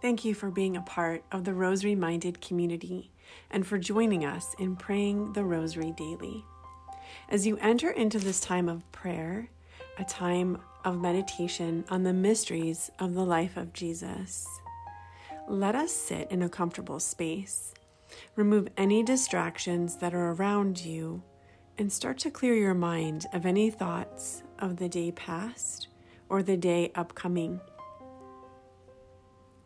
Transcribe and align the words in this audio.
Thank 0.00 0.24
you 0.24 0.34
for 0.34 0.50
being 0.50 0.78
a 0.78 0.82
part 0.82 1.24
of 1.30 1.44
the 1.44 1.52
Rosary 1.52 1.94
Minded 1.94 2.40
community 2.40 3.10
and 3.50 3.66
for 3.66 3.76
joining 3.76 4.24
us 4.24 4.54
in 4.58 4.74
praying 4.74 5.34
the 5.34 5.44
Rosary 5.44 5.92
daily. 5.92 6.42
As 7.28 7.46
you 7.46 7.58
enter 7.58 7.90
into 7.90 8.18
this 8.18 8.40
time 8.40 8.66
of 8.66 8.90
prayer, 8.92 9.50
a 9.98 10.04
time 10.04 10.58
of 10.86 10.98
meditation 10.98 11.84
on 11.90 12.02
the 12.02 12.14
mysteries 12.14 12.90
of 12.98 13.12
the 13.12 13.26
life 13.26 13.58
of 13.58 13.74
Jesus, 13.74 14.46
let 15.46 15.74
us 15.74 15.92
sit 15.92 16.30
in 16.30 16.42
a 16.42 16.48
comfortable 16.48 16.98
space. 16.98 17.74
Remove 18.36 18.68
any 18.78 19.02
distractions 19.02 19.96
that 19.96 20.14
are 20.14 20.32
around 20.32 20.82
you 20.82 21.22
and 21.76 21.92
start 21.92 22.16
to 22.20 22.30
clear 22.30 22.54
your 22.54 22.74
mind 22.74 23.26
of 23.34 23.44
any 23.44 23.70
thoughts 23.70 24.42
of 24.58 24.78
the 24.78 24.88
day 24.88 25.12
past 25.12 25.88
or 26.30 26.42
the 26.42 26.56
day 26.56 26.90
upcoming. 26.94 27.60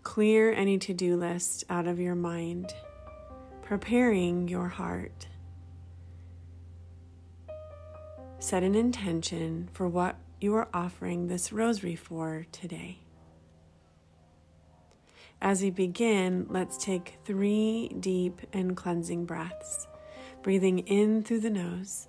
Clear 0.04 0.52
any 0.52 0.78
to 0.78 0.94
do 0.94 1.16
list 1.16 1.64
out 1.68 1.88
of 1.88 1.98
your 1.98 2.14
mind, 2.14 2.72
preparing 3.62 4.46
your 4.46 4.68
heart. 4.68 5.26
Set 8.38 8.62
an 8.62 8.74
intention 8.74 9.68
for 9.72 9.88
what 9.88 10.16
you 10.40 10.54
are 10.54 10.68
offering 10.72 11.26
this 11.26 11.52
rosary 11.52 11.96
for 11.96 12.46
today. 12.52 12.98
As 15.40 15.62
we 15.62 15.70
begin, 15.70 16.46
let's 16.48 16.76
take 16.76 17.18
three 17.24 17.88
deep 17.98 18.40
and 18.52 18.76
cleansing 18.76 19.24
breaths, 19.24 19.88
breathing 20.42 20.80
in 20.80 21.22
through 21.22 21.40
the 21.40 21.50
nose 21.50 22.08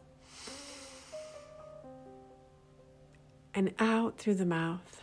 and 3.56 3.74
out 3.80 4.18
through 4.18 4.36
the 4.36 4.46
mouth. 4.46 5.02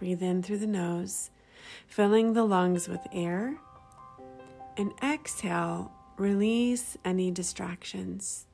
Breathe 0.00 0.22
in 0.22 0.42
through 0.42 0.56
the 0.56 0.66
nose, 0.66 1.28
filling 1.86 2.32
the 2.32 2.44
lungs 2.44 2.88
with 2.88 3.06
air, 3.12 3.58
and 4.78 4.92
exhale, 5.04 5.92
release 6.16 6.96
any 7.04 7.30
distractions. 7.30 8.46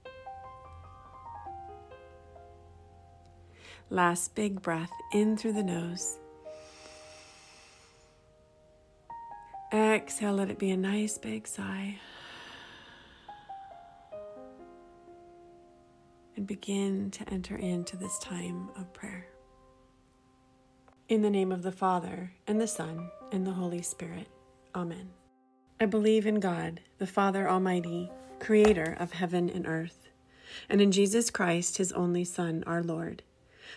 Last 3.90 4.34
big 4.34 4.60
breath 4.60 4.90
in 5.12 5.36
through 5.36 5.52
the 5.52 5.62
nose. 5.62 6.18
Exhale, 9.72 10.32
let 10.32 10.50
it 10.50 10.58
be 10.58 10.72
a 10.72 10.76
nice 10.76 11.16
big 11.16 11.46
sigh. 11.46 12.00
And 16.36 16.44
begin 16.44 17.12
to 17.12 17.32
enter 17.32 17.54
into 17.54 17.96
this 17.96 18.18
time 18.18 18.68
of 18.76 18.92
prayer. 18.92 19.28
In 21.08 21.22
the 21.22 21.30
name 21.30 21.52
of 21.52 21.62
the 21.62 21.72
Father, 21.72 22.32
and 22.46 22.60
the 22.60 22.66
Son, 22.66 23.10
and 23.30 23.46
the 23.46 23.52
Holy 23.52 23.82
Spirit. 23.82 24.26
Amen. 24.74 25.10
I 25.80 25.86
believe 25.86 26.26
in 26.26 26.40
God, 26.40 26.80
the 26.98 27.06
Father 27.06 27.48
Almighty, 27.48 28.10
creator 28.40 28.96
of 28.98 29.12
heaven 29.12 29.48
and 29.48 29.66
earth, 29.66 30.08
and 30.68 30.80
in 30.80 30.90
Jesus 30.92 31.30
Christ, 31.30 31.78
his 31.78 31.92
only 31.92 32.24
Son, 32.24 32.64
our 32.66 32.82
Lord 32.82 33.22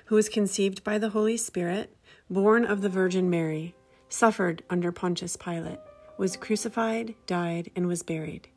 who 0.06 0.16
was 0.16 0.30
conceived 0.30 0.84
by 0.84 0.98
the 0.98 1.10
Holy 1.10 1.38
Spirit, 1.38 1.96
born 2.30 2.66
of 2.66 2.82
the 2.82 2.90
Virgin 2.90 3.30
Mary, 3.30 3.76
suffered 4.08 4.64
under 4.70 4.92
Pontius 4.92 5.36
Pilate, 5.36 5.80
was 6.18 6.38
crucified, 6.38 7.16
died, 7.26 7.72
and 7.76 7.88
was 7.88 8.04
buried. 8.04 8.48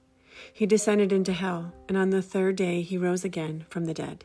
He 0.52 0.66
descended 0.66 1.12
into 1.12 1.32
hell, 1.32 1.74
and 1.88 1.97
on 1.97 2.10
the 2.10 2.22
third 2.22 2.56
day 2.56 2.82
he 2.82 2.97
rose 2.97 3.24
again 3.24 3.66
from 3.68 3.84
the 3.84 3.94
dead. 3.94 4.24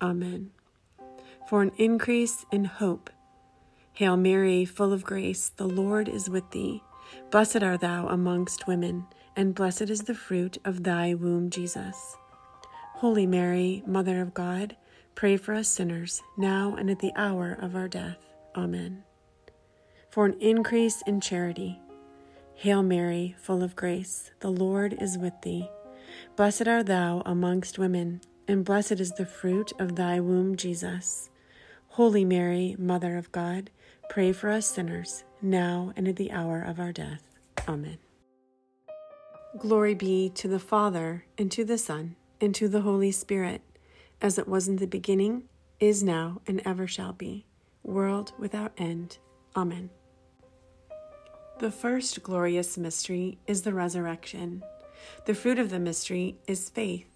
Amen. 0.00 0.50
For 1.48 1.62
an 1.62 1.72
increase 1.76 2.44
in 2.50 2.64
hope. 2.64 3.10
Hail 3.92 4.16
Mary, 4.16 4.64
full 4.64 4.92
of 4.92 5.04
grace, 5.04 5.50
the 5.56 5.68
Lord 5.68 6.08
is 6.08 6.28
with 6.28 6.50
thee. 6.50 6.82
Blessed 7.30 7.62
art 7.62 7.80
thou 7.80 8.08
amongst 8.08 8.66
women, 8.66 9.06
and 9.36 9.54
blessed 9.54 9.90
is 9.90 10.02
the 10.02 10.14
fruit 10.14 10.58
of 10.64 10.82
thy 10.82 11.14
womb, 11.14 11.50
Jesus. 11.50 12.16
Holy 12.96 13.26
Mary, 13.26 13.82
Mother 13.86 14.20
of 14.20 14.34
God, 14.34 14.76
Pray 15.16 15.38
for 15.38 15.54
us 15.54 15.66
sinners, 15.66 16.22
now 16.36 16.76
and 16.78 16.90
at 16.90 16.98
the 16.98 17.12
hour 17.16 17.56
of 17.58 17.74
our 17.74 17.88
death. 17.88 18.18
Amen. 18.54 19.02
For 20.10 20.26
an 20.26 20.36
increase 20.40 21.00
in 21.06 21.22
charity. 21.22 21.80
Hail 22.54 22.82
Mary, 22.82 23.34
full 23.40 23.62
of 23.62 23.74
grace, 23.74 24.30
the 24.40 24.50
Lord 24.50 24.94
is 25.00 25.16
with 25.16 25.32
thee. 25.40 25.70
Blessed 26.36 26.68
art 26.68 26.84
thou 26.84 27.22
amongst 27.24 27.78
women, 27.78 28.20
and 28.48 28.64
blessed 28.64 29.00
is 29.00 29.12
the 29.12 29.26
fruit 29.26 29.72
of 29.78 29.96
thy 29.96 30.20
womb, 30.20 30.56
Jesus. 30.56 31.30
Holy 31.88 32.24
Mary, 32.24 32.76
Mother 32.78 33.16
of 33.16 33.32
God, 33.32 33.70
pray 34.08 34.32
for 34.32 34.50
us 34.50 34.66
sinners, 34.66 35.24
now 35.42 35.92
and 35.96 36.06
at 36.08 36.16
the 36.16 36.32
hour 36.32 36.60
of 36.62 36.78
our 36.78 36.92
death. 36.92 37.22
Amen. 37.68 37.98
Glory 39.58 39.94
be 39.94 40.30
to 40.30 40.48
the 40.48 40.58
Father, 40.58 41.24
and 41.38 41.50
to 41.52 41.64
the 41.64 41.78
Son, 41.78 42.16
and 42.40 42.54
to 42.54 42.68
the 42.68 42.82
Holy 42.82 43.10
Spirit 43.10 43.62
as 44.20 44.38
it 44.38 44.48
was 44.48 44.68
in 44.68 44.76
the 44.76 44.86
beginning, 44.86 45.44
is 45.78 46.02
now, 46.02 46.40
and 46.46 46.62
ever 46.64 46.86
shall 46.86 47.12
be, 47.12 47.44
world 47.82 48.32
without 48.38 48.72
end. 48.78 49.18
Amen. 49.54 49.90
The 51.58 51.70
first 51.70 52.22
glorious 52.22 52.76
mystery 52.76 53.38
is 53.46 53.62
the 53.62 53.74
resurrection. 53.74 54.62
The 55.26 55.34
fruit 55.34 55.58
of 55.58 55.70
the 55.70 55.78
mystery 55.78 56.38
is 56.46 56.70
faith. 56.70 57.15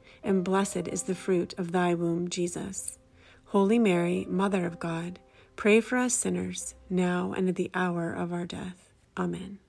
and 0.23 0.43
blessed 0.43 0.87
is 0.87 1.03
the 1.03 1.15
fruit 1.15 1.53
of 1.57 1.71
thy 1.71 1.93
womb, 1.93 2.29
Jesus. 2.29 2.97
Holy 3.45 3.79
Mary, 3.79 4.25
Mother 4.29 4.65
of 4.65 4.79
God, 4.79 5.19
pray 5.55 5.81
for 5.81 5.97
us 5.97 6.13
sinners, 6.13 6.75
now 6.89 7.33
and 7.35 7.49
at 7.49 7.55
the 7.55 7.71
hour 7.73 8.13
of 8.13 8.31
our 8.31 8.45
death. 8.45 8.89
Amen. 9.17 9.59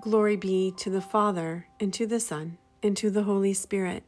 Glory 0.00 0.36
be 0.36 0.72
to 0.76 0.90
the 0.90 1.00
Father, 1.00 1.66
and 1.80 1.92
to 1.94 2.06
the 2.06 2.20
Son, 2.20 2.58
and 2.82 2.96
to 2.96 3.10
the 3.10 3.24
Holy 3.24 3.52
Spirit, 3.52 4.04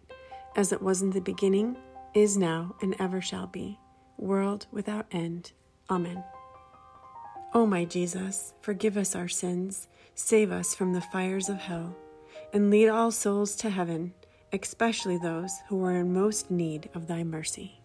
as 0.55 0.73
it 0.73 0.81
was 0.81 1.03
in 1.03 1.11
the 1.11 1.21
beginning, 1.21 1.77
is 2.15 2.37
now, 2.37 2.77
and 2.81 2.95
ever 3.01 3.21
shall 3.21 3.47
be, 3.47 3.79
world 4.17 4.67
without 4.71 5.07
end. 5.11 5.53
Amen. 5.89 6.23
O 7.53 7.67
my 7.67 7.85
Jesus, 7.85 8.53
forgive 8.61 8.97
us 8.97 9.17
our 9.17 9.29
sins, 9.29 9.89
save 10.15 10.53
us 10.53 10.75
from 10.75 10.93
the 10.93 11.01
fires 11.01 11.49
of 11.49 11.59
hell, 11.59 11.97
and 12.53 12.71
lead 12.71 12.89
all 12.89 13.11
souls 13.11 13.57
to 13.57 13.71
heaven 13.71 14.13
especially 14.53 15.17
those 15.17 15.53
who 15.69 15.85
are 15.85 15.97
in 15.97 16.13
most 16.13 16.51
need 16.51 16.89
of 16.95 17.07
thy 17.07 17.23
mercy. 17.23 17.81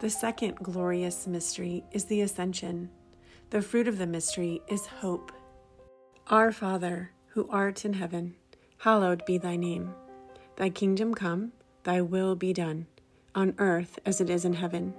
The 0.00 0.10
second 0.10 0.56
glorious 0.56 1.26
mystery 1.26 1.84
is 1.90 2.04
the 2.04 2.20
Ascension. 2.20 2.90
The 3.50 3.62
fruit 3.62 3.88
of 3.88 3.98
the 3.98 4.06
mystery 4.06 4.60
is 4.68 4.86
hope. 4.86 5.32
Our 6.28 6.52
Father, 6.52 7.12
who 7.28 7.48
art 7.50 7.84
in 7.84 7.94
heaven, 7.94 8.34
hallowed 8.78 9.24
be 9.24 9.38
thy 9.38 9.56
name. 9.56 9.94
Thy 10.56 10.70
kingdom 10.70 11.14
come, 11.14 11.52
thy 11.84 12.00
will 12.00 12.34
be 12.34 12.52
done, 12.52 12.86
on 13.34 13.54
earth 13.58 13.98
as 14.04 14.20
it 14.20 14.28
is 14.28 14.44
in 14.44 14.54
heaven. 14.54 14.94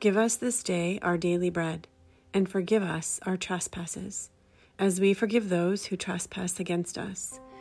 Give 0.00 0.16
us 0.16 0.36
this 0.36 0.62
day 0.62 0.98
our 1.02 1.16
daily 1.16 1.50
bread, 1.50 1.88
and 2.34 2.48
forgive 2.48 2.82
us 2.82 3.20
our 3.24 3.36
trespasses, 3.36 4.30
as 4.78 5.00
we 5.00 5.14
forgive 5.14 5.48
those 5.48 5.86
who 5.86 5.96
trespass 5.96 6.58
against 6.58 6.98
us 6.98 7.40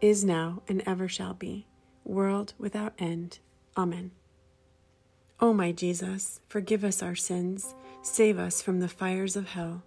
is 0.00 0.24
now, 0.24 0.62
and 0.68 0.82
ever 0.86 1.08
shall 1.08 1.34
be, 1.34 1.66
world 2.04 2.54
without 2.58 2.94
end. 2.98 3.38
Amen. 3.76 4.10
O 5.40 5.52
my 5.52 5.72
Jesus, 5.72 6.40
forgive 6.48 6.84
us 6.84 7.02
our 7.02 7.14
sins, 7.14 7.74
save 8.02 8.38
us 8.38 8.62
from 8.62 8.80
the 8.80 8.88
fires 8.88 9.36
of 9.36 9.50
hell, 9.50 9.82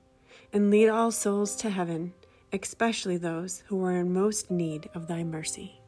and 0.53 0.69
lead 0.69 0.89
all 0.89 1.11
souls 1.11 1.55
to 1.57 1.69
heaven, 1.69 2.13
especially 2.53 3.17
those 3.17 3.63
who 3.67 3.83
are 3.83 3.95
in 3.95 4.13
most 4.13 4.51
need 4.51 4.89
of 4.93 5.07
thy 5.07 5.23
mercy. 5.23 5.81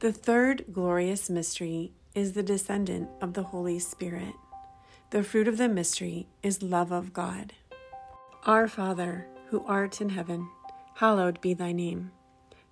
The 0.00 0.12
third 0.12 0.66
glorious 0.72 1.30
mystery 1.30 1.92
is 2.14 2.32
the 2.32 2.42
Descent 2.42 3.08
of 3.20 3.34
the 3.34 3.44
Holy 3.44 3.78
Spirit. 3.78 4.34
The 5.10 5.22
fruit 5.22 5.48
of 5.48 5.56
the 5.56 5.68
mystery 5.68 6.28
is 6.42 6.62
love 6.62 6.92
of 6.92 7.12
God. 7.12 7.52
Our 8.44 8.68
Father, 8.68 9.26
who 9.48 9.64
art 9.66 10.00
in 10.00 10.10
heaven, 10.10 10.48
hallowed 10.96 11.40
be 11.40 11.54
thy 11.54 11.72
name. 11.72 12.10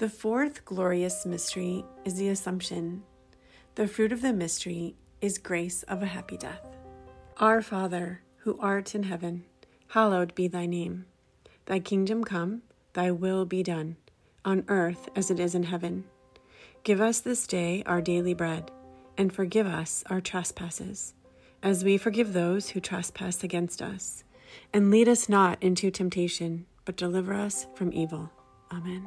The 0.00 0.08
fourth 0.08 0.64
glorious 0.64 1.26
mystery 1.26 1.84
is 2.06 2.14
the 2.14 2.30
Assumption. 2.30 3.02
The 3.74 3.86
fruit 3.86 4.12
of 4.12 4.22
the 4.22 4.32
mystery 4.32 4.96
is 5.20 5.36
grace 5.36 5.82
of 5.82 6.02
a 6.02 6.06
happy 6.06 6.38
death. 6.38 6.64
Our 7.36 7.60
Father, 7.60 8.22
who 8.38 8.58
art 8.60 8.94
in 8.94 9.02
heaven, 9.02 9.44
hallowed 9.88 10.34
be 10.34 10.48
thy 10.48 10.64
name. 10.64 11.04
Thy 11.66 11.80
kingdom 11.80 12.24
come, 12.24 12.62
thy 12.94 13.10
will 13.10 13.44
be 13.44 13.62
done, 13.62 13.98
on 14.42 14.64
earth 14.68 15.10
as 15.14 15.30
it 15.30 15.38
is 15.38 15.54
in 15.54 15.64
heaven. 15.64 16.04
Give 16.82 17.02
us 17.02 17.20
this 17.20 17.46
day 17.46 17.82
our 17.84 18.00
daily 18.00 18.32
bread, 18.32 18.70
and 19.18 19.30
forgive 19.30 19.66
us 19.66 20.02
our 20.08 20.22
trespasses, 20.22 21.12
as 21.62 21.84
we 21.84 21.98
forgive 21.98 22.32
those 22.32 22.70
who 22.70 22.80
trespass 22.80 23.44
against 23.44 23.82
us. 23.82 24.24
And 24.72 24.90
lead 24.90 25.10
us 25.10 25.28
not 25.28 25.62
into 25.62 25.90
temptation, 25.90 26.64
but 26.86 26.96
deliver 26.96 27.34
us 27.34 27.66
from 27.74 27.92
evil. 27.92 28.30
Amen. 28.72 29.06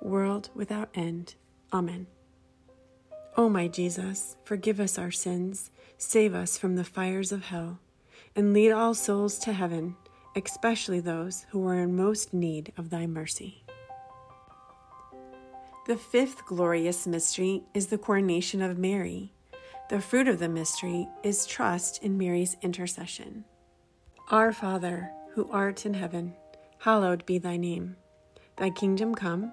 world 0.00 0.50
without 0.54 0.88
end. 0.94 1.34
Amen. 1.72 2.06
O 3.36 3.48
my 3.48 3.68
Jesus, 3.68 4.36
forgive 4.44 4.80
us 4.80 4.98
our 4.98 5.10
sins, 5.10 5.70
save 5.98 6.34
us 6.34 6.56
from 6.56 6.76
the 6.76 6.84
fires 6.84 7.32
of 7.32 7.44
hell, 7.46 7.80
and 8.34 8.52
lead 8.52 8.70
all 8.72 8.94
souls 8.94 9.38
to 9.40 9.52
heaven, 9.52 9.96
especially 10.34 11.00
those 11.00 11.46
who 11.50 11.66
are 11.66 11.80
in 11.80 11.96
most 11.96 12.32
need 12.32 12.72
of 12.78 12.90
thy 12.90 13.06
mercy. 13.06 13.62
The 15.86 15.96
fifth 15.96 16.46
glorious 16.46 17.06
mystery 17.06 17.62
is 17.74 17.88
the 17.88 17.98
coronation 17.98 18.62
of 18.62 18.78
Mary. 18.78 19.32
The 19.88 20.00
fruit 20.00 20.28
of 20.28 20.38
the 20.38 20.48
mystery 20.48 21.06
is 21.22 21.46
trust 21.46 22.02
in 22.02 22.18
Mary's 22.18 22.56
intercession. 22.60 23.44
Our 24.30 24.52
Father, 24.52 25.12
who 25.34 25.48
art 25.52 25.86
in 25.86 25.94
heaven, 25.94 26.34
hallowed 26.78 27.24
be 27.24 27.38
thy 27.38 27.56
name. 27.56 27.96
Thy 28.56 28.70
kingdom 28.70 29.14
come, 29.14 29.52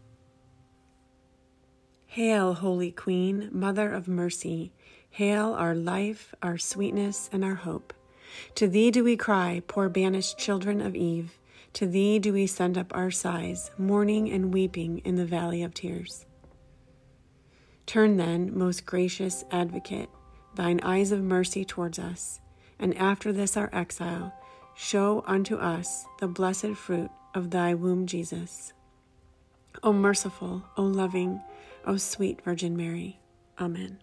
Hail, 2.11 2.55
Holy 2.55 2.91
Queen, 2.91 3.47
Mother 3.53 3.89
of 3.89 4.09
Mercy. 4.09 4.73
Hail 5.11 5.53
our 5.53 5.73
life, 5.73 6.35
our 6.43 6.57
sweetness, 6.57 7.29
and 7.31 7.41
our 7.41 7.55
hope. 7.55 7.93
To 8.55 8.67
thee 8.67 8.91
do 8.91 9.01
we 9.01 9.15
cry, 9.15 9.61
poor 9.65 9.87
banished 9.87 10.37
children 10.37 10.81
of 10.81 10.93
Eve. 10.93 11.39
To 11.71 11.87
thee 11.87 12.19
do 12.19 12.33
we 12.33 12.47
send 12.47 12.77
up 12.77 12.93
our 12.93 13.11
sighs, 13.11 13.71
mourning 13.77 14.29
and 14.29 14.53
weeping 14.53 14.97
in 15.05 15.15
the 15.15 15.23
valley 15.23 15.63
of 15.63 15.73
tears. 15.73 16.25
Turn 17.85 18.17
then, 18.17 18.57
most 18.57 18.85
gracious 18.85 19.45
advocate, 19.49 20.09
thine 20.55 20.81
eyes 20.83 21.13
of 21.13 21.21
mercy 21.21 21.63
towards 21.63 21.97
us, 21.97 22.41
and 22.77 22.93
after 22.97 23.31
this 23.31 23.55
our 23.55 23.69
exile, 23.71 24.33
show 24.75 25.23
unto 25.25 25.55
us 25.55 26.03
the 26.19 26.27
blessed 26.27 26.75
fruit 26.75 27.09
of 27.33 27.51
thy 27.51 27.73
womb, 27.73 28.05
Jesus. 28.05 28.73
O 29.81 29.93
merciful, 29.93 30.65
O 30.75 30.83
loving, 30.83 31.39
O 31.85 31.97
sweet 31.97 32.41
Virgin 32.43 32.77
Mary. 32.77 33.19
Amen. 33.59 33.99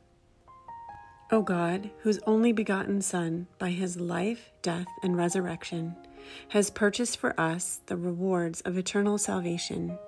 O 1.30 1.42
God, 1.42 1.90
whose 2.00 2.18
only 2.26 2.52
begotten 2.52 3.02
Son, 3.02 3.46
by 3.58 3.70
his 3.70 4.00
life, 4.00 4.50
death, 4.62 4.86
and 5.02 5.16
resurrection, 5.16 5.94
has 6.48 6.70
purchased 6.70 7.18
for 7.18 7.38
us 7.38 7.80
the 7.86 7.96
rewards 7.96 8.60
of 8.62 8.76
eternal 8.76 9.18
salvation, 9.18 9.98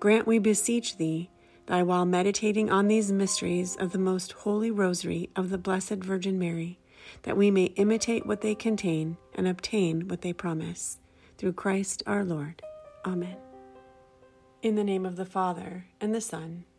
grant, 0.00 0.26
we 0.26 0.38
beseech 0.38 0.96
thee, 0.96 1.30
that 1.66 1.86
while 1.86 2.04
meditating 2.04 2.70
on 2.70 2.88
these 2.88 3.12
mysteries 3.12 3.76
of 3.76 3.92
the 3.92 3.98
most 3.98 4.32
holy 4.32 4.70
rosary 4.70 5.30
of 5.34 5.50
the 5.50 5.58
Blessed 5.58 5.96
Virgin 5.96 6.38
Mary, 6.38 6.78
that 7.22 7.36
we 7.36 7.50
may 7.50 7.66
imitate 7.76 8.26
what 8.26 8.40
they 8.40 8.54
contain 8.54 9.16
and 9.34 9.46
obtain 9.48 10.08
what 10.08 10.22
they 10.22 10.32
promise. 10.32 10.98
Through 11.38 11.54
Christ 11.54 12.02
our 12.06 12.24
Lord. 12.24 12.62
Amen. 13.04 13.36
In 14.62 14.74
the 14.74 14.84
name 14.84 15.06
of 15.06 15.16
the 15.16 15.26
Father, 15.26 15.86
and 16.00 16.14
the 16.14 16.20
Son, 16.20 16.64